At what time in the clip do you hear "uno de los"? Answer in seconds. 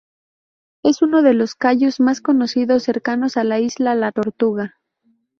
1.03-1.53